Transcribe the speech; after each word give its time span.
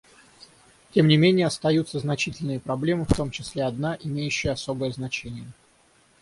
Тем 0.95 1.07
не 1.07 1.15
менее 1.15 1.45
остаются 1.45 1.99
значительные 1.99 2.59
проблемы, 2.59 3.05
в 3.05 3.13
том 3.15 3.29
числе 3.29 3.65
одна, 3.65 3.95
имеющая 4.01 4.49
особое 4.49 4.89
значение. 4.91 5.45